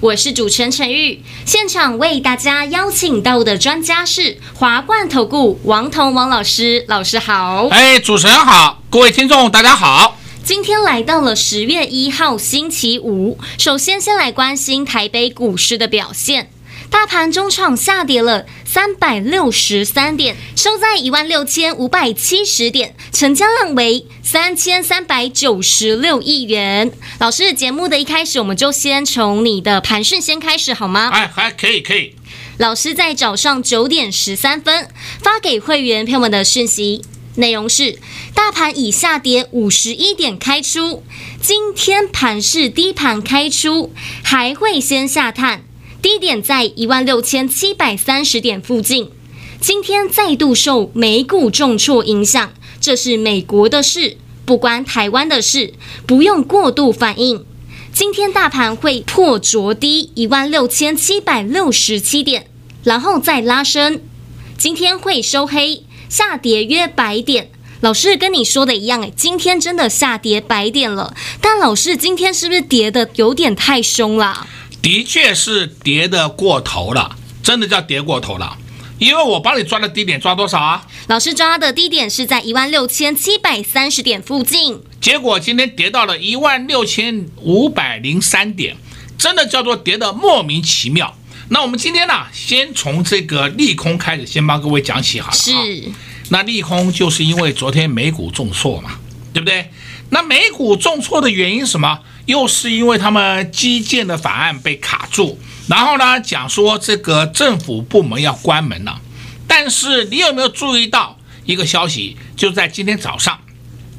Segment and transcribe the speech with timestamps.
[0.00, 1.22] 我是主持人陈玉。
[1.46, 7.68] 现场为大家邀请到的专家是华冠投顾王彤王老师，老师好。
[7.70, 10.18] 哎，主持人好，各位听众大家好。
[10.44, 16.50] 今天来到了十月一号星期五，首先先来关心台北股市的表现。
[16.88, 26.92] 大盘中场下跌了三百六十三点，收在一万六千五百七十点，成交量为三千三百九十六亿元。
[27.18, 31.08] 老师，节目的一开始，我们就先从你的盘讯先开始好吗？
[31.10, 32.14] 哎，还可以，可以。
[32.58, 34.90] 老师在早上九点十三分
[35.22, 37.02] 发给会员朋友们的讯息。
[37.36, 37.98] 内容是：
[38.34, 41.02] 大盘以下跌五十一点开出，
[41.40, 45.64] 今天盘是低盘开出，还会先下探，
[46.06, 49.10] 低点在一万六千七百三十点附近。
[49.60, 55.74] 今天再度受美股重挫影响，这是美国的事，不关台湾的事，
[56.06, 57.44] 不用过度反应。
[57.92, 62.46] 今天大盘会破筑低一万六千七百六十七点，
[62.84, 64.00] 然后再拉升，
[64.56, 65.82] 今天会收黑。
[66.08, 71.16] 下跌约百点，老师跟你说的一样，诶，今天真的下跌百点了。
[71.40, 74.46] 但老师今天是不是跌的有点太凶了？
[74.86, 78.56] 的确是跌得过头了，真的叫跌过头了。
[79.00, 80.86] 因为我帮你抓的低点抓多少啊？
[81.08, 88.76] 老师抓的低点是在一万六千七百三十点附近，结果今天跌到了一万六千五百零三点，
[89.18, 91.16] 真的叫做跌的莫名其妙。
[91.48, 95.36] 那我们今天呢，先从这个利空开始，先帮各位讲起好了。
[95.36, 95.50] 是，
[96.28, 99.00] 那利空就是因为昨天美股重挫嘛，
[99.32, 99.68] 对不对？
[100.10, 102.00] 那美股重挫的原因是什么？
[102.26, 109.00] 又是因为他们基建的法案被卡住，然后呢，讲说这个政府部门要关门了。
[109.46, 112.16] 但是你有没有注意到一个消息？
[112.36, 113.38] 就在今天早上，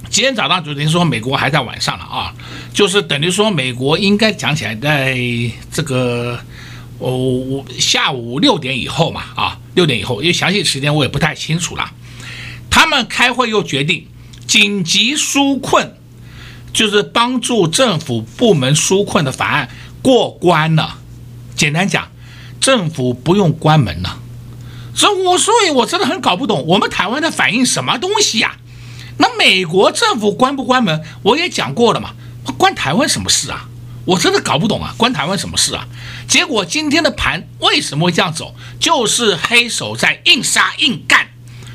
[0.09, 2.34] 今天早上就等于说美国还在晚上了啊，
[2.74, 5.18] 就是等于说美国应该讲起来在
[5.72, 6.39] 这个。
[7.00, 11.91] 哦，下午六点以后嘛，啊，六点以后，因为详细时间我也不太清楚了。
[12.72, 14.07] 他们开会又决定
[14.47, 15.94] 紧急纾困，
[16.74, 19.69] 就是帮助政府部门纾困的法案
[20.02, 21.00] 过关了。
[21.56, 22.09] 简单讲，
[22.62, 24.19] 政府不用关门了。
[24.96, 28.57] 所以我，所以我真的很搞不懂，我们台湾在反映什么东西呀？
[29.18, 32.13] 那美国政府关不关门，我也讲过了嘛，
[32.57, 33.68] 关台湾什么事啊？
[34.06, 35.88] 我真的搞不懂啊，关台湾什么事啊？
[36.28, 38.56] 结果今天的盘为什么会这样走？
[38.80, 41.28] 就是黑手在硬杀硬干，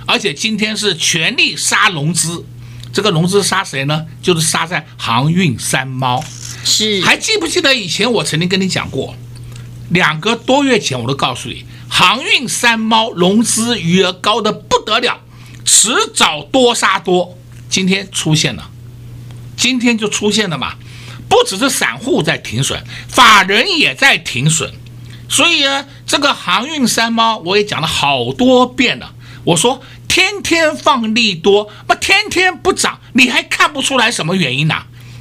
[0.07, 2.47] 而且今天是全力杀融资。
[2.93, 4.07] 这个融资杀谁呢？
[4.21, 6.23] 就是杀在航运三猫。
[6.65, 9.15] 是，还记不记得以前我曾经跟你讲过，
[9.91, 15.21] 两个多月前我都告诉你，航运三猫融资余额高的不得了，
[15.65, 17.39] 迟早多杀多。
[17.69, 18.71] 今天出现了，
[19.57, 20.75] 今天就出现了嘛。
[21.29, 24.71] 不只是散户在停损，法人也在停损，
[25.31, 29.15] 所以呢，这个航运三猫我也讲了好多遍了。
[29.45, 29.81] 我说
[30.13, 34.75] 天天放利多，那天天不涨，你还看不出来什么原因呢？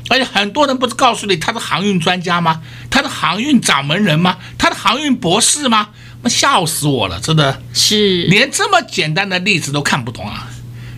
[0.10, 2.62] 而且很多人不是告诉你他是航运专家吗？
[2.90, 4.38] 他是航运掌门人吗？
[4.58, 5.88] 他是航运博士吗？
[6.24, 10.50] 那笑死我了，真的是连这么简单的例子都看不懂啊。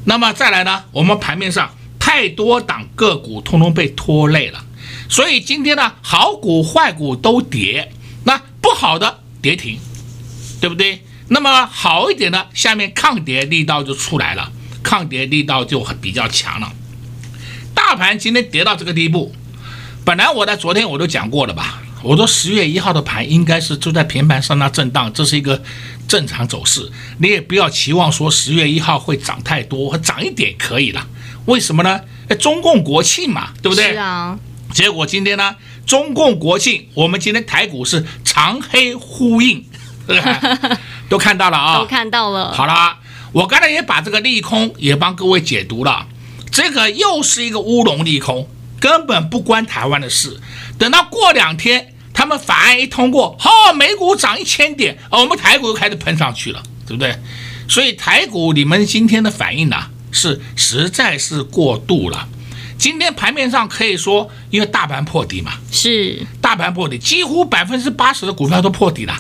[0.05, 4.65] 那么再来呢，我们盘面上太多档个股通通被拖累了。
[5.07, 7.93] 所以今天呢，好股坏股都跌，
[8.23, 9.77] 那不好的跌停，
[10.59, 11.05] 对不对？
[11.33, 14.51] 那么好一点呢，下面抗跌力道就出来了，
[14.83, 16.71] 抗跌力道就比较强了。
[17.73, 19.33] 大盘今天跌到这个地步，
[20.05, 25.59] 本来我在昨天我都讲过了吧，我说十月一号的盘应该是就在平盘上那震荡，这是一个
[26.07, 31.07] 正常走势，你也不要期望说十月一号会涨太多，涨一点可以了。
[31.45, 31.99] 为什么呢？
[32.39, 33.93] 中共国庆嘛，对不对？
[33.93, 34.37] 是啊。
[34.71, 35.55] 结果今天呢，
[35.87, 39.65] 中共国庆，我们今天台股是长黑呼应，
[41.13, 42.51] 都看到了啊，都看到了。
[42.53, 42.97] 好了，
[43.33, 46.07] 我刚才也把这个利空也帮各位解读了，
[46.49, 48.49] 这个又是一个乌龙利空，
[48.79, 50.41] 根本不关台湾的事。
[50.79, 57.15] 等到过两天，他们法案一通过，好，美股涨一千点，我们台股又开始喷上去了，对不对？
[57.69, 59.77] 所以台股你们今天的反应呢，
[60.11, 62.27] 是实在是过度了。
[62.79, 69.13] 今天盘面上可以说，因为大盘破底嘛，是大盘破底，几乎百分之八十的股票都破底了。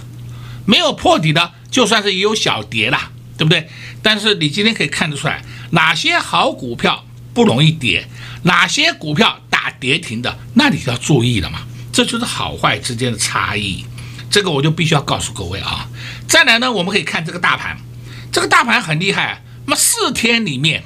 [0.65, 3.67] 没有破底的，就算是也有小跌了，对不对？
[4.03, 7.03] 但是你今天可以看得出来，哪些好股票
[7.33, 8.07] 不容易跌，
[8.43, 11.61] 哪些股票打跌停的，那你就要注意了嘛。
[11.91, 13.83] 这就是好坏之间的差异，
[14.29, 15.89] 这个我就必须要告诉各位啊。
[16.27, 17.79] 再来呢，我们可以看这个大盘，
[18.31, 19.43] 这个大盘很厉害。
[19.65, 20.83] 那么四天里面，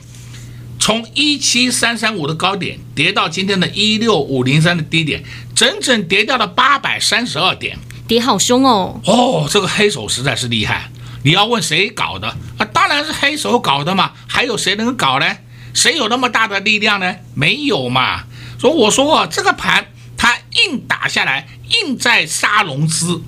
[0.79, 5.21] 从一七三三五的高点跌到今天的一六五零三的低点，
[5.53, 8.99] 整整跌掉了八百三十二点，跌好凶哦。
[9.05, 10.89] 哦，这个黑手实在是厉害。
[11.23, 12.27] 你要问谁搞的
[12.57, 12.65] 啊？
[12.71, 14.13] 当然是黑手搞的嘛。
[14.27, 15.25] 还有谁能搞呢？
[15.73, 17.15] 谁有那么大的力量呢？
[17.33, 18.23] 没有嘛。
[18.59, 19.87] 所以我说啊，这个盘
[20.17, 20.35] 它。
[20.65, 23.21] 硬打下来，硬在杀融资。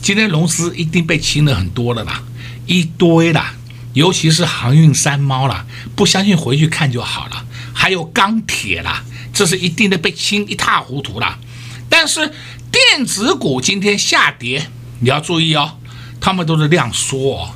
[0.00, 2.22] 今天融资一定被清了很多了啦，
[2.64, 3.52] 一堆啦，
[3.92, 7.44] 尤其是航运三猫啦，不相信回去看就好了。
[7.74, 11.38] 还有钢铁啦，这是一定的被清一塌糊涂了。
[11.90, 12.32] 但是
[12.74, 14.66] 电子股今天下跌，
[14.98, 15.78] 你要注意哦，
[16.20, 17.50] 他们都是量缩哦。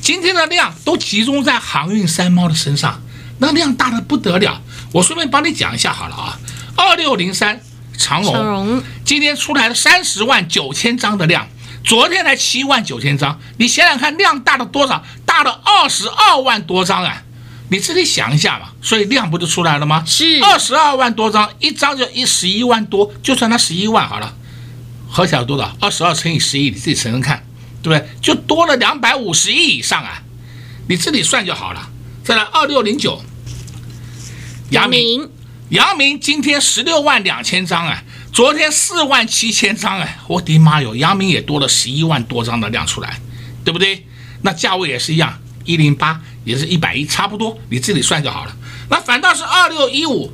[0.00, 3.02] 今天的量都集中在航运三猫的身上，
[3.40, 4.62] 那量大的不得了。
[4.92, 6.38] 我顺便帮你讲一下好了啊，
[6.76, 7.60] 二六零三。
[7.98, 11.46] 长荣今天出来了三十万九千张的量，
[11.84, 15.04] 昨天才七万九千张，你想想看，量大了多少？
[15.26, 17.22] 大了二十二万多张啊！
[17.68, 20.02] 你自己想一下嘛，所以量不就出来了吗？
[20.06, 24.34] 是二十二万多张，一张就一十一万多，就算它十一万好了，
[25.14, 25.76] 合起来多少？
[25.80, 27.46] 二十二乘以十一，你自己乘乘看，
[27.80, 28.08] 对不对？
[28.20, 30.20] 就多了两百五十亿以上啊！
[30.88, 31.88] 你自己算就好了。
[32.24, 33.22] 再来二六零九，
[34.70, 35.30] 阳明。
[35.70, 38.02] 阳明今天十六万两千张啊，
[38.32, 43.18] 昨天四万七千张啊，我的妈哟，阳明也多了十一万多张的量出来，
[43.64, 44.06] 对不对？
[44.42, 48.54] 那价位也是一样，一零八也是一百一，差不多，你自己算就好了。
[48.90, 50.30] 那反倒是二六一五，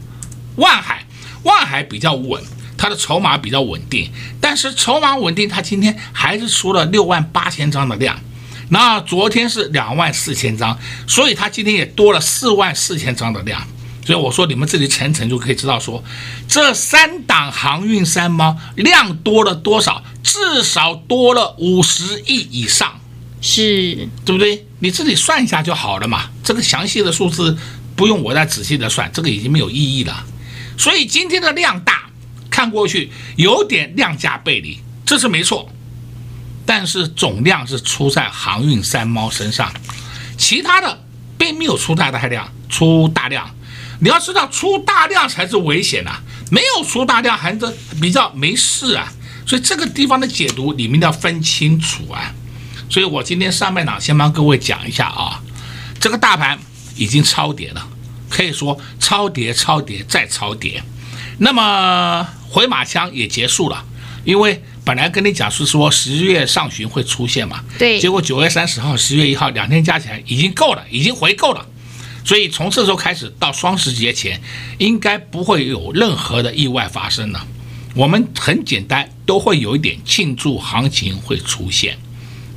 [0.57, 1.07] 万海，
[1.45, 2.43] 万海比较稳，
[2.81, 4.11] 它的筹码比较稳定，
[4.41, 8.19] 但是筹码稳定，它今天还是出了六万八千张的量，
[8.71, 13.63] 那昨天是两万四千张，所以它今天也多了四万四千张的量。
[14.03, 16.03] 所以我说，你们这里层层就可以知道说，
[16.49, 20.03] 这三档航运三猫量多了多少？
[20.23, 22.99] 至少多了五十亿以上，
[23.43, 24.65] 是对不对？
[24.79, 26.31] 你自己算一下就好了嘛。
[26.43, 27.59] 这个详细的数字
[27.95, 30.25] 不用我再仔细的算，这个已经没有意义了。
[30.79, 32.00] 所以今天的量大，
[32.61, 35.73] 看过去有点量价背离，这是没错。
[36.67, 39.73] 但是总量是出在航运三猫身上，
[40.37, 41.03] 其他的
[41.39, 43.49] 并没有出大大量，出大量。
[44.01, 46.21] 你要知道，出大量才是危险呐，
[46.51, 47.61] 没有出大量还是
[47.99, 49.11] 比较没事啊。
[49.47, 52.35] 所以这个地方的解读，你们要分清楚啊。
[52.91, 55.41] 所以我今天上半场先帮各位讲一下啊，
[55.99, 56.59] 这个大盘
[56.95, 57.89] 已经超跌了，
[58.29, 60.83] 可以说超跌、超跌再超跌。
[61.39, 63.85] 那么回马枪也结束了，
[64.25, 71.65] 因为本来跟你讲是说十月上旬会出现嘛，对，结果九月三十号、十月一号两天加起来已经够了，已经回够了。
[72.25, 74.41] 所以从这时候开始到双十节前，
[74.79, 77.47] 应该不会有任何的意外发生了。
[77.95, 81.97] 我们很简单，都会有一点庆祝行情会出现，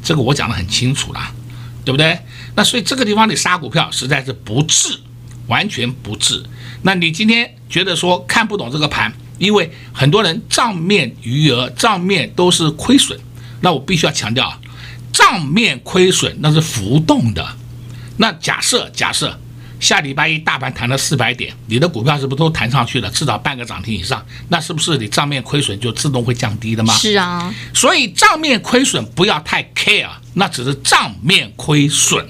[0.03, 1.33] 这个我讲得很清楚了，
[1.85, 2.19] 对不对？
[2.55, 4.99] 那所以这个地方你杀股票实在是不智，
[5.47, 6.43] 完全不智。
[6.81, 13.19] 那你今天觉得说看不懂这个盘，因为很多人账面余额账面都是亏损，
[13.61, 14.59] 那我必须要强调啊，
[15.11, 17.45] 账面亏损那是浮动的。
[18.17, 19.39] 那假设假设。
[19.79, 23.11] 下礼拜一大盘弹了四百点，你的股票是不是都弹上去了？
[23.11, 26.93] 至少半个涨停以上，那是不是你账面亏损就自动会降低的吗？
[26.93, 32.25] 是啊，所以账面亏损不要太 care，那只是账面亏损。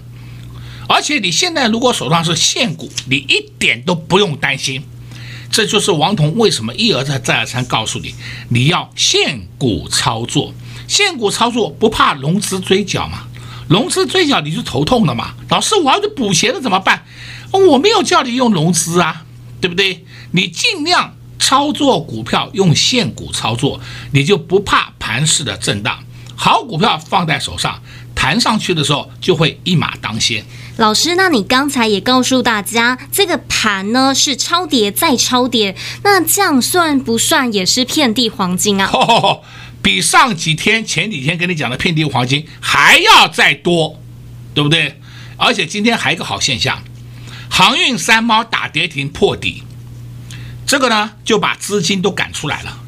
[0.89, 4.83] 而且你现在如果手上是现股，你一点都不用担心。
[5.53, 8.15] 这就是王彤为什么一而再再而三告诉你，
[8.49, 10.51] 你要现股操作，
[10.87, 13.27] 现股操作不怕融资追缴吗？
[13.69, 15.35] 融资追缴你就头痛了嘛？
[15.49, 17.05] 老师，我要去补钱了怎么办？
[17.51, 19.25] 我没有叫你用融资啊，
[19.61, 20.03] 对不对？
[20.31, 23.79] 你尽量操作股票用现股操作，
[24.11, 26.03] 你就不怕盘势的震荡。
[26.35, 27.79] 好股票放在手上，
[28.15, 30.43] 弹上去的时候就会一马当先。
[30.77, 38.89] 老师，那你刚才也告诉大家，这个盘呢是超跌再超跌，那这样算不算也是遍地黄金啊？
[38.91, 39.41] 哦，
[39.83, 44.01] 比上几天前几天跟你讲的遍地黄金还要再多，
[44.55, 44.99] 对不对？
[45.37, 46.81] 而且今天还有一个好现象。
[47.49, 49.61] 航运三猫打跌停破底，
[50.65, 52.79] 这个呢就把资金都赶出来了，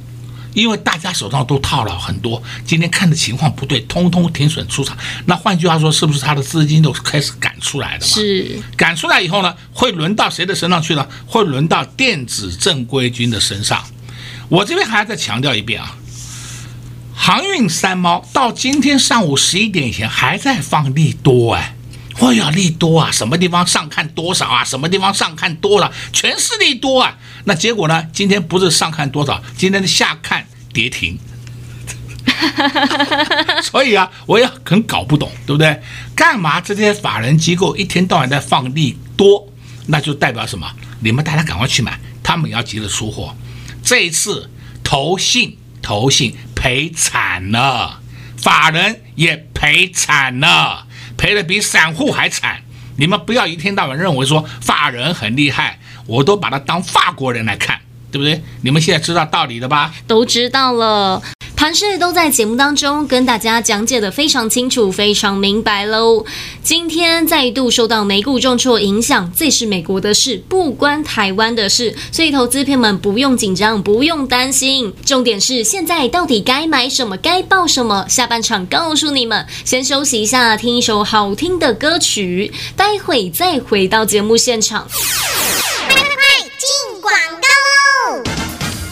[0.56, 4.98] 因为大家手上都套了很多，今天看的情况不对，通通停损出场。
[5.28, 8.12] 那换句话说，是不是他的资金都开始赶出来的嘛？
[8.12, 8.60] 是。
[8.76, 11.08] 赶出来以后呢，会轮到谁的身上去呢？
[11.28, 13.84] 会轮到电子正规军的身上。
[14.50, 15.98] 我这边还要再强调一遍啊，
[17.14, 21.76] 航运三猫到今天上午十一点以前还在放利多哎，
[22.22, 27.18] 哎呀利多啊，什么地方上看多少啊，什么地方上看多了，全是利多啊。
[27.46, 28.06] 那结果呢？
[28.12, 31.18] 今天不是上看多少，今天的下看跌停。
[33.64, 35.82] 所以啊，我也很搞不懂，对不对？
[36.16, 39.48] 干嘛这些法人机构一天到晚在放利多？
[39.88, 40.70] 那就代表什么？
[41.00, 43.36] 你们大家赶快去买，他们要急着出货。
[43.84, 44.50] 这一次
[44.84, 48.00] 投信投信赔惨了，
[48.38, 52.64] 法人也赔惨了，赔的比散户还惨。
[52.98, 57.80] 你们不要一天到晚认为说法人很厉害，我都把他当法国人来看，
[58.12, 58.42] 对不对？
[58.62, 59.94] 你们现在知道道理了吧？
[60.08, 61.22] 都知道了。
[61.56, 66.24] 盘市都在节目当中跟大家讲解得非常清楚、非常明白喽。
[66.62, 74.94] 今天再度受到美股重挫影响，这是美国的事，不关台湾的事，所以投资片们不用紧张，不用担心。
[75.06, 78.06] 重点是现在到底该买什么，该报什么？
[78.10, 79.48] 下半场告诉你们。
[79.64, 84.86] 先休息一下，听一首好听的歌曲，待会再回到节目现场。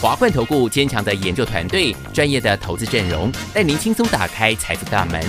[0.00, 5.22] 华冠投顾坚强的研究团队，专业的投资阵容，带您轻松打开财富大门。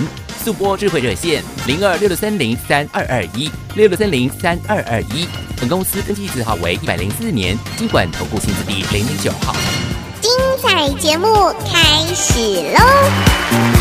[0.44, 5.26] 速播智慧热线零二六六三零三二二一六六三零三二二一。
[5.58, 9.56] 本公司登记字号为一百零四年金管投顾新字第零零九号。
[10.20, 10.30] 精
[10.62, 12.38] 彩节目开始
[12.74, 13.75] 喽！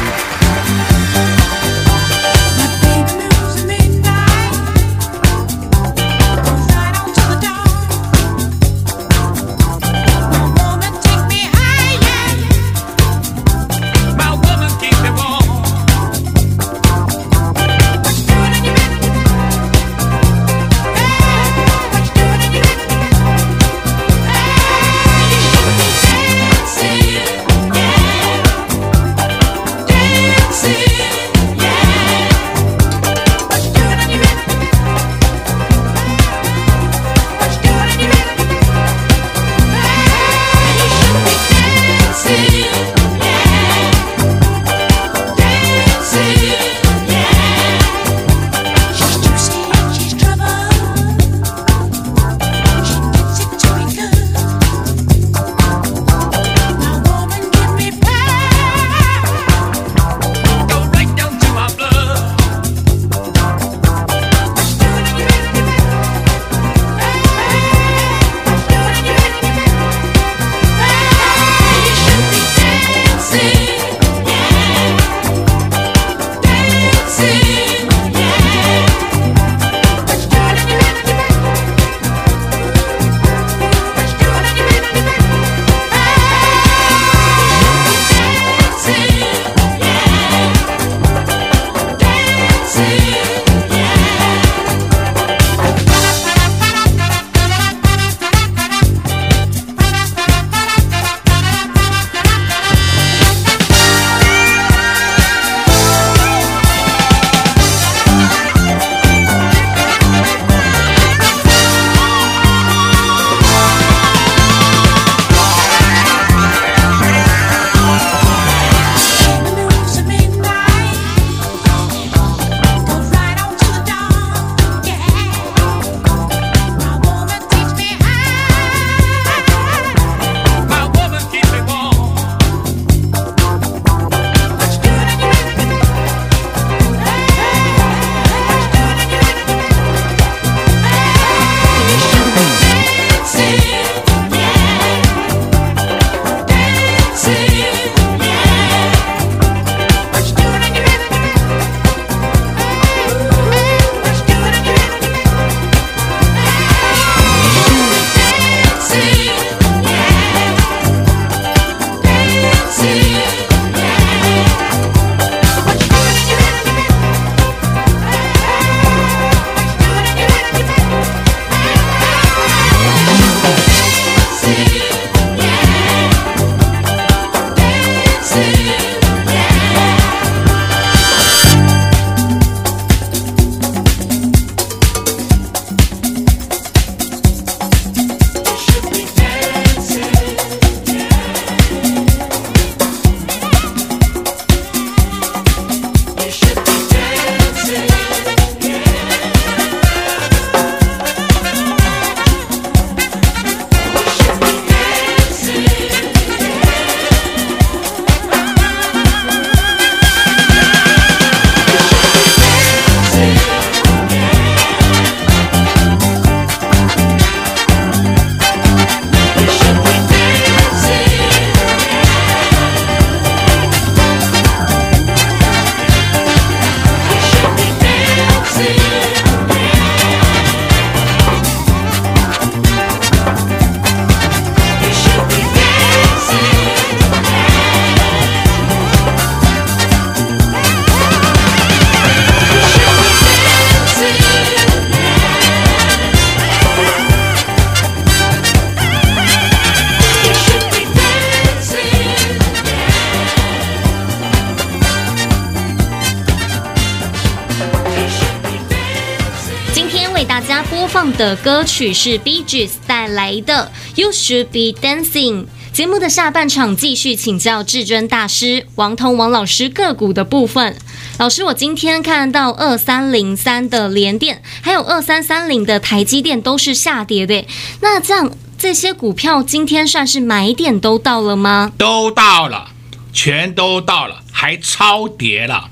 [260.76, 265.44] 播放的歌曲是 Bee Gees 带来的《You Should Be Dancing》。
[265.72, 270.76] 节目的下半场继续请教至尊大师王彤王老师个股的部分。
[271.18, 277.46] 老师，我今天看到二三零三的联电，还有二三三零的台积电都是下跌的。
[277.80, 281.72] 那这样这些股票今天算是买点都到了吗？
[281.78, 282.72] 都到了，
[283.14, 285.70] 全都到了，还超跌了。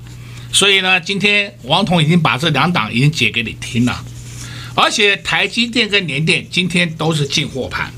[0.54, 4.02] 所以呢，今天王彤已经把这两档已经解给你听了，
[4.76, 7.92] 而且台积电跟联电今天都是进货盘。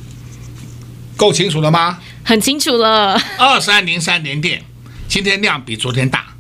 [1.18, 2.00] 够清楚了吗？
[2.24, 3.18] 很清楚了。
[3.38, 4.62] 二三零三联电
[5.08, 6.34] 今天量比昨天大，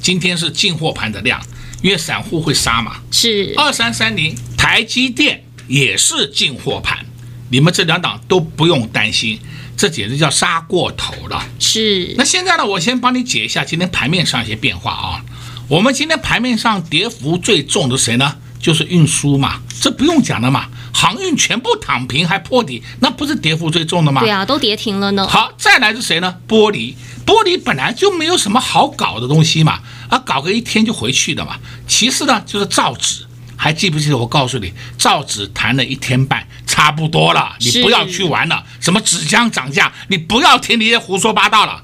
[0.00, 1.38] 今天是进货盘的量，
[1.82, 2.96] 因为散户会杀嘛。
[3.10, 3.52] 是。
[3.56, 7.04] 二三三零台积电也是进货盘，
[7.50, 9.38] 你们这两档都不用担心，
[9.76, 11.44] 这简直叫杀过头了。
[11.58, 12.14] 是。
[12.16, 15.24] 那现在呢，我先帮你解一下今天盘面上一些变化啊。
[15.68, 18.36] 我们今天盘面上跌幅最重的谁呢？
[18.64, 20.64] 就是运输嘛，这不用讲了嘛。
[20.90, 24.22] 航运全部躺平还破底，那不是跌幅最重的吗？
[24.22, 25.28] 对啊，都跌停了呢。
[25.28, 26.34] 好，再来是谁呢？
[26.48, 26.94] 玻璃，
[27.26, 31.56] 玻璃本来就没有什么好搞的东西嘛，啊，搞个一天就回去的嘛。
[31.86, 38.64] 其次呢，就是造纸，还记不记得我告诉你，造纸谈了一天半，差不多了，你不要去玩了。
[38.80, 41.82] 什么纸浆涨价，你不要听那些胡说八道了。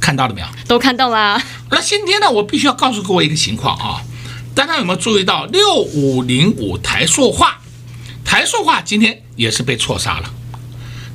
[0.00, 0.46] 看到了没有？
[0.66, 1.38] 都看到了。
[1.70, 4.00] 那今天呢，我必须要告诉各位一个情况啊，
[4.54, 7.60] 大家有没有注意到六五零五台塑化？
[8.24, 10.30] 台塑化今天也是被错杀了，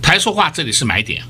[0.01, 1.23] 台塑化这里是买点，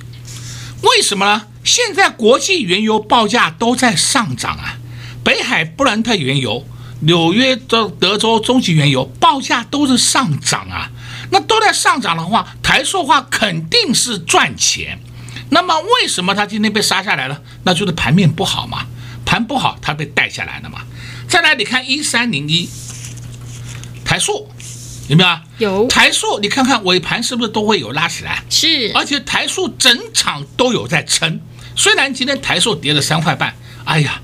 [0.82, 1.48] 为什么呢？
[1.64, 4.78] 现在国际原油报价都在上涨啊，
[5.24, 6.66] 北海布兰特原油、
[7.02, 10.90] 纽约的德州中级原油报价都是上涨啊，
[11.32, 15.00] 那都在上涨的话，台塑化肯定是赚钱。
[15.50, 17.42] 那么为什么它今天被杀下来了？
[17.64, 18.86] 那就是盘面不好嘛，
[19.26, 20.82] 盘不好它被带下来了嘛。
[21.28, 22.70] 再来，你看一三零一
[24.04, 24.50] 台塑。
[25.08, 25.84] 有没有？
[25.84, 28.44] 有台塑，你看看尾盘是不是都会有拉起来？
[28.50, 31.40] 是，而且台塑整场都有在撑。
[31.76, 34.20] 虽然今天台塑跌了三块半，哎呀，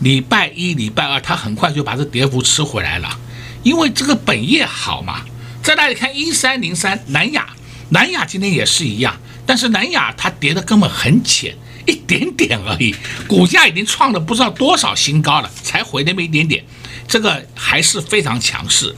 [0.00, 3.18] 礼拜一、礼拜二它很快就把这跌幅吃回来了，
[3.62, 5.22] 因为这个本业好嘛。
[5.62, 7.46] 再来你看一三零三南亚，
[7.88, 12.94] 南亚今天也是一样，但是南亚它跌的根本很浅，一点点而已，
[13.26, 16.64] 股价已经创了不知道多少新高了，才回那么一点点，
[17.06, 18.94] 这个还是非常强势。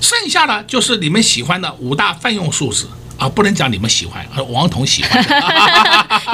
[0.00, 5.24] 剩下的就是你们喜欢的五大泛用数字啊，不能讲你们喜欢，而王彤喜欢，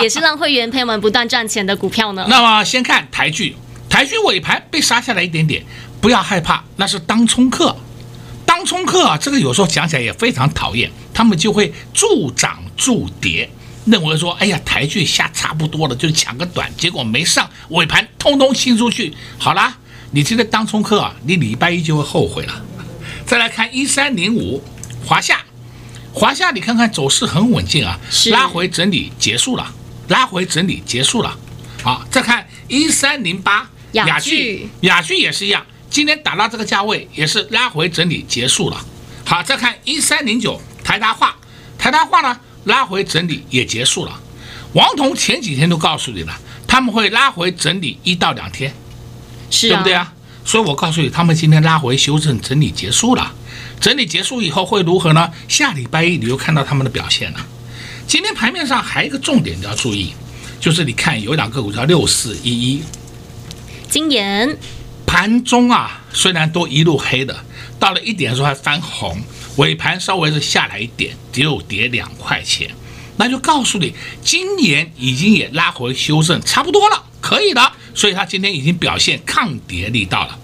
[0.03, 2.27] 也是让会员朋友们不断赚钱的股票呢。
[2.29, 3.57] 那么先看台剧，
[3.89, 5.65] 台剧尾盘被杀下来一点点，
[6.03, 7.75] 不要害怕，那是当冲客，
[8.45, 13.49] 当冲客啊，这个有时候讲起来也非常讨厌，他们就会助涨助跌，
[13.87, 19.77] 认为说，哎呀，台剧下差不多了，就抢个短，结果没上，尾盘通通清出去，好啦，
[20.13, 22.63] 你这个当冲客啊，你礼拜一就会后悔了。
[23.27, 24.63] 再来看一三零五
[25.05, 25.41] 华夏，
[26.13, 27.99] 华夏你看看走势很稳健啊，
[28.31, 29.73] 拉回整理结束了，
[30.09, 31.37] 拉回整理结束了。
[31.83, 38.85] 好，再看一三零八亚聚，亚聚也是一样，今天打到这个价位也是拉回整理结束了。
[39.27, 41.37] 好，再看一三零九台达化，
[41.79, 44.21] 台达化呢拉回整理也结束了。
[44.73, 48.75] 王彤前几天都告诉你了，他们会拉回整理一到两天，
[49.51, 50.13] 是啊，对不对啊？
[50.45, 53.33] 所以我告诉你，他们今天拉回修正整理结束了，
[53.81, 55.31] 整理结束以后会如何呢？
[55.49, 57.47] 下礼拜一你又看到他们的表现了。
[58.07, 60.13] 今天盘面上还有一个重点你要注意，
[60.61, 62.83] 就是你看有两个股票六四一一，
[63.89, 64.59] 今年
[65.07, 67.35] 盘中啊虽然都一路黑的，
[67.79, 69.19] 到了一点的时候还翻红，
[69.57, 72.75] 尾盘稍微是下来一点，只有跌两块钱，
[73.17, 77.73] 那就告诉你，今年已经也拉回修正差不多了，可以的。
[77.95, 80.37] 所以它今天已经表现抗跌力道了，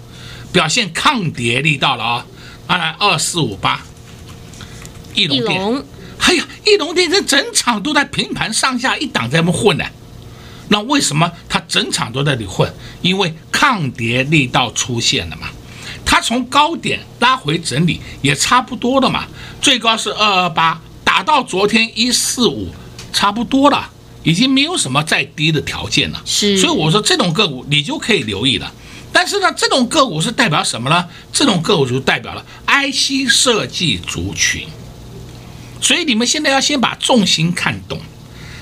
[0.53, 2.25] 表现抗跌力道了啊！
[2.65, 3.81] 当然，二四五八，
[5.13, 5.83] 翼龙电，
[6.19, 9.83] 哎呀，翼龙电这整场都在平盘上下一档在那混呢。
[10.69, 12.73] 那为什么它整场都在这里混？
[13.01, 15.49] 因为抗跌力道出现了嘛。
[16.05, 19.25] 它从高点拉回整理也差不多了嘛，
[19.61, 22.69] 最高是二二八，打到昨天一四五，
[23.13, 23.89] 差不多了。
[24.23, 28.71] 已经没有什么再低的条件了，是，所以我说这种个股你就可以留意了。
[29.11, 31.07] 但是呢，这种个股是代表什么呢？
[31.33, 34.67] 这种个股就代表了 IC 设计族群。
[35.81, 37.99] 所以你们现在要先把重心看懂。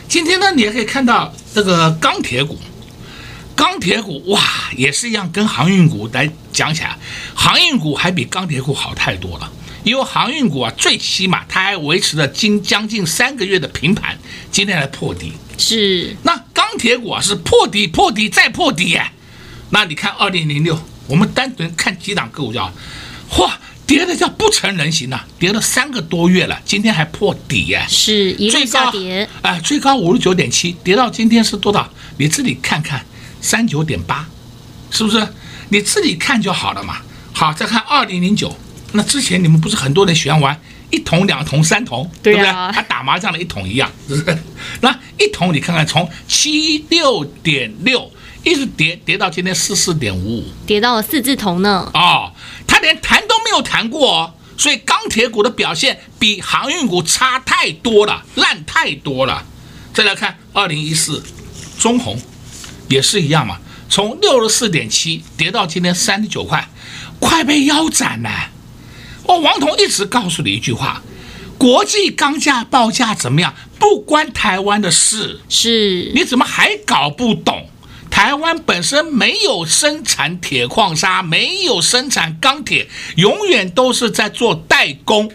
[0.07, 2.57] 今天呢，你也可以看到这个钢铁股，
[3.59, 4.41] 钢铁股哇，
[4.77, 6.97] 也是一样，跟航运股来讲起来，
[7.35, 9.51] 航运股还比钢铁股好太多了。
[9.83, 14.17] 因为航运股啊，最起码它还维持了近将近三个月的平盘，
[14.49, 15.33] 今天来破底。
[15.57, 19.11] 是，那钢铁股啊是破底破底再破底耶。
[19.71, 22.71] 那你看二零零六，我们单纯看几档个股叫，
[23.39, 31.91] 哇，跌的叫不成人形呐，跌了三个多月了，今天还破底耶，是一路下跌，哎，最高五十九点七，跌到今天是多少？
[32.17, 33.05] 你自己看看，
[33.41, 34.27] 三九点八，
[34.91, 35.27] 是不是？
[35.69, 36.97] 你自己看就好了嘛。
[37.33, 38.55] 好，再看二零零九，
[38.93, 42.51] 那之前你们不是很多人喜欢玩一桶、两桶、三桶，对不对？
[42.51, 44.37] 他打麻将的一桶一样，是不是？
[44.81, 48.11] 那一桶你看看，从七六点六
[48.43, 51.89] 一直跌跌到今天四四点五五，跌到了四字头呢。
[51.93, 52.33] 哦，
[52.67, 59.45] 他连弹都没有弹过哦，所以钢铁股的表现比航运股差太多了，烂太多了。
[59.93, 61.23] 再来看二零一四，
[61.77, 62.19] 中鸿
[62.89, 66.67] 也是一样嘛，从六十四点七跌到今天三十九块，
[67.19, 68.49] 快被腰斩了。
[69.23, 71.01] 我王彤一直告诉你一句话：
[71.57, 75.39] 国际钢价报价怎么样，不关台湾的事。
[75.47, 77.69] 是，你怎么还搞不懂？
[78.09, 85.31] 台湾本身没有生产铁矿砂，没有生产钢铁，永远都是在做代工。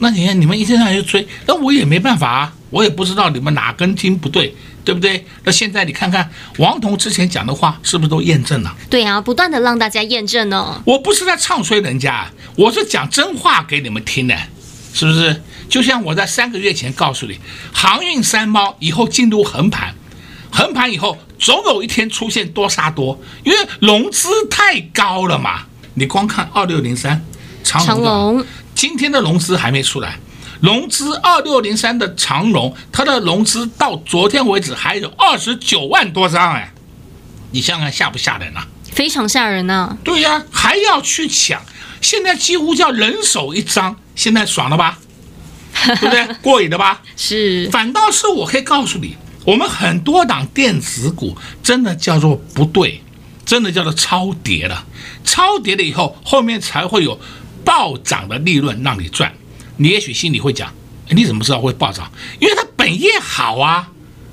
[0.00, 4.54] 那你看，你们一天到晚就追，那我也没办法啊，我也不知道你们哪根筋不对，
[4.90, 5.24] 对不对？
[5.44, 8.76] 那现在你看看王彤之前讲的话，是不是都验证了？
[8.90, 10.82] 对啊，不断的让大家验证呢。
[10.84, 12.28] 我不是在唱衰人家。
[12.56, 14.36] 我是讲真话给你们听的，
[14.92, 15.42] 是不是？
[15.68, 17.38] 就像我在三个月前告诉你，
[17.72, 19.94] 航运三猫以后进入横盘，
[20.50, 25.66] 横盘以后总有一天出现多杀多，因为融资太高了嘛。
[25.94, 27.24] 你光看二六零三
[27.62, 30.18] 长龙，今天的融资还没出来，
[30.60, 36.72] 融资二六零三的长荣，它的融资到昨天为止还有二十九万多张哎，
[37.50, 38.66] 你想想吓不吓人啊？
[38.92, 39.98] 非常吓人呐、啊！
[40.04, 41.62] 对呀、啊，还要去抢。
[42.00, 44.98] 现在几乎叫人手一张，现在爽了吧？
[45.86, 46.26] 对不对？
[46.42, 47.00] 过瘾的吧？
[47.16, 47.68] 是。
[47.70, 53.02] 反倒是我可以告诉你，我们很多档电子股真的叫做不对，
[53.46, 54.84] 真的叫做超跌了。
[55.24, 57.18] 超跌了以后，后面才会有
[57.64, 59.32] 暴涨的利润让你赚。
[59.80, 60.72] 你也许心里会讲，
[61.08, 62.12] 你怎么知道会暴涨？
[62.38, 63.90] 因为它本业好啊。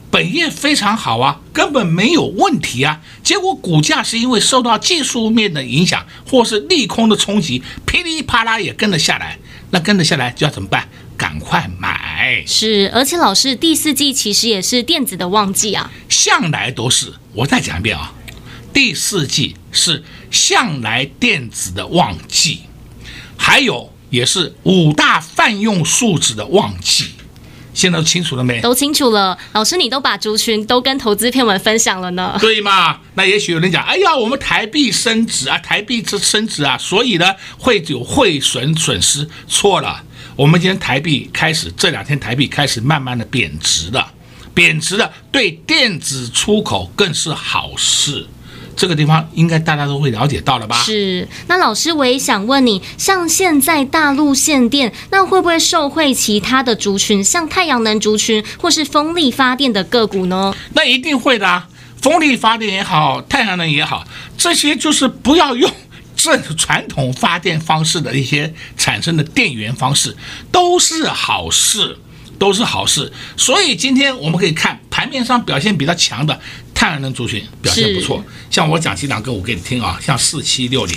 [0.10, 3.02] 本业非常好啊，根本没有问题啊。
[3.24, 9.38] 结果股价是因为受到技术面的影响，或是利空的冲击，噼里啪啦也跟了下来。
[9.72, 10.88] 那跟了下来就要怎么办？
[11.18, 12.42] 赶快买。
[12.48, 17.14] 是，而且老师第四季其实也是电子的旺季啊，向来都是。
[17.34, 18.14] 我再讲一遍啊，
[18.74, 22.62] 第四季是向来电子的旺季，
[23.36, 27.12] 还有也是五大泛用数值的旺季。
[27.74, 28.60] 现在都清楚了没？
[28.60, 32.36] 都清楚了，老师，你都把族群都跟投资片文分享了呢。
[32.42, 33.00] 对嘛？
[33.14, 39.30] 那也许有人讲，哎呀，我们台币升值啊，台币这升值啊，所以呢会有汇损损失。
[39.48, 40.04] 错了，
[40.36, 44.12] 我们今天台币开始这两天台币开始慢慢的贬值了，
[44.56, 48.26] 贬值了对电子出口更是好事。
[48.78, 50.78] 这个地方应该大家都会了解到了吧？
[50.84, 51.28] 是。
[51.48, 60.56] 那老师，我也想问你，像现在大陆限电，那会不会受惠其他的族群，像太阳能族群或是风力发电的个股呢？
[60.74, 61.68] 那一定会的啊，
[62.00, 64.06] 风力发电也好，太阳能也好，
[64.38, 65.70] 这些就是不要用
[66.16, 70.16] 这传统发电方式的一些产生的电源方式，
[70.52, 71.98] 都是好事。
[72.40, 76.40] 都是好事，所以今天我们可以看盘面上表现比较强的
[76.78, 78.24] 太阳能族群表现不错。
[78.52, 80.96] 像我讲几档个股给你听啊，像四七六零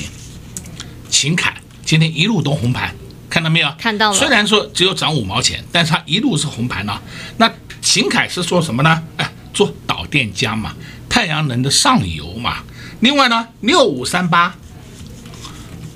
[1.09, 2.95] 秦凯今天一路都红盘，
[3.31, 3.75] 看到没有？
[3.79, 4.15] 看到了。
[4.17, 7.01] 虽然说只有涨五毛钱，但是它一路是红盘啊。
[7.39, 9.03] 那秦凯是做什么呢？
[9.17, 10.77] 哎，做导电浆嘛，
[11.09, 12.59] 太阳能的上游嘛。
[13.01, 14.55] 另外呢，六五三八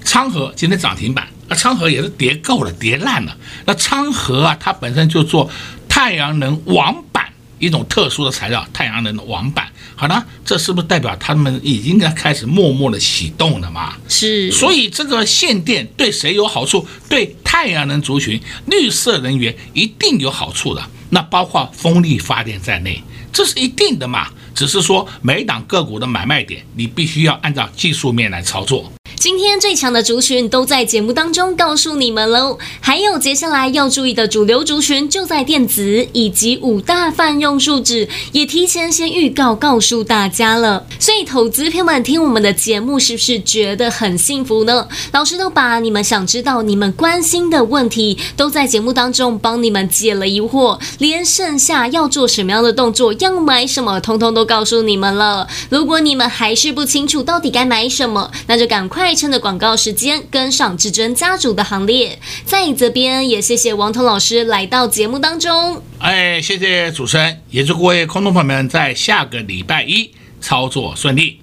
[0.02, 1.28] 昌河今天涨停板。
[1.46, 3.36] 那昌河也是跌够了，跌烂了。
[3.66, 5.50] 那昌河啊，它本身就做
[5.86, 7.33] 太阳能网板
[7.64, 9.66] 一种特殊的材料，太阳能的网板。
[9.96, 13.94] 好了，这是不是代表他们已经在开始默默的启动了嘛？
[14.09, 14.50] 是。
[14.53, 16.87] 所以这个限电对谁有好处？
[17.09, 20.85] 对太阳能族群、绿色能源一定有好处的。
[21.11, 23.00] 那包括风力发电在内，
[23.33, 24.29] 这是一定的嘛。
[24.55, 28.92] 只是说每档个股的买卖点，你必须要按照技术面来操作。
[29.24, 40.84] 今天最强的族群都在节目当中告诉你们喽，还有接下来要注意的主流族群就在电子以及五大泛用数值，也提前先预告告诉大家了。
[41.00, 44.87] 所以投资朋友们听我们的节目是不是觉得很幸福呢？
[45.12, 55.48] 老师都把你们想知道、你们关心的问题都在节目当中帮你们解了疑惑，连剩下要做什么样的动作、要买什么，通通都告诉你们了。
[55.70, 59.13] 如果你们还是不清楚到底该买什么，那就赶快。
[59.14, 62.18] 趁的广告时间，跟上至尊家族的行列。
[62.44, 65.83] 在这边也谢谢王彤老师来到节目当中。
[65.98, 71.40] 哎，谢谢主持人，也祝各位观众朋友们在下个礼拜一操作顺利。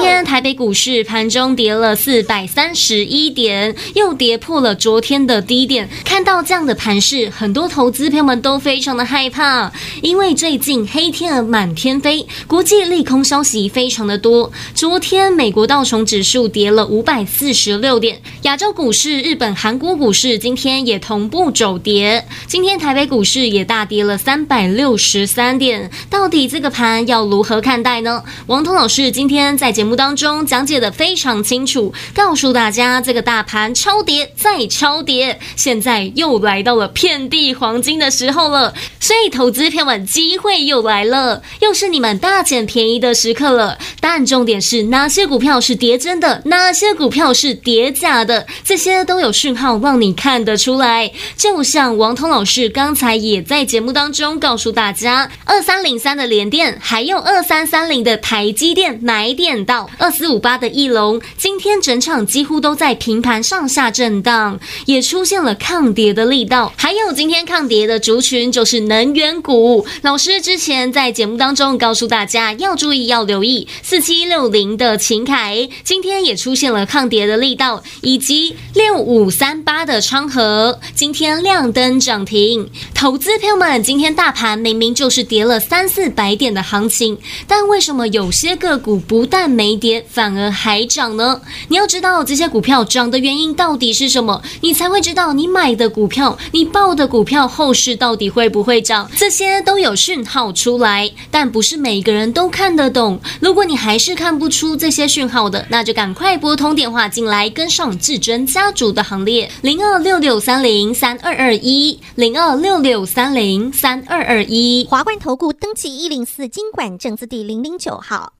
[0.00, 0.24] 今天。
[0.24, 5.88] 台北股市盘中跌了四百三十一点，又跌破了昨天的低点。
[6.04, 14.52] 看到这样的盘势，很多投资朋友们都非常的害怕，因为最近黑天鹅满天飞，国际利空消息非常的多。
[14.72, 22.24] 昨天美国道琼指数跌了五百四十六点，亚洲股市、日本、韩国股市今天也同步走跌。
[22.46, 25.90] 今天台北股市也大跌了三百六十三点。
[26.08, 28.22] 到底这个盘要如何看待呢？
[28.46, 43.78] 王彤老师今天在节目当中讲解的非常清楚，告诉大家这个大盘超跌再超跌，现在又来到了遍地黄金的时候了，所以投资票们机会又来了，又是你们大捡便宜的时刻了。
[44.00, 51.10] 但重点是哪些股票是跌真的，哪些股票是跌假的，这些都有讯号让你看得出来。
[51.36, 66.72] 就像王通老师刚才也在节目当中告诉大家，二三零三的联电，还有二三三零的台积电买点到，二四五八的翼龙，今天整场几乎都在平盘上下震荡，也出现了抗跌的力道。
[66.76, 82.68] 还有今天抗跌的族群就是能源股，老师之前在节目当中告诉大家要注意要留意四七六零的秦凯，今天也出现了抗跌的力道，以及六五三八的昌河，今天亮灯涨停。
[82.94, 91.40] 投资朋友们，今天大盘明明就是跌了三四百点的行情，但为什么有些个股不但没没跌，反而还涨呢？
[91.68, 99.08] 你要知道这些股票涨的原因到底是什么，你才会知道你买的股票，你抱的股票后市到底会不会涨。
[99.16, 103.20] 这些都有讯号出来，但不是每个人都看得懂。
[103.38, 118.39] 如果你还是看不出这些讯号的，那就赶快拨通电话进来，跟上至尊家族的行列，零二六六三零三二二一，零二六六三零三二二一，华冠投顾登记一零四金管证字第零零九号。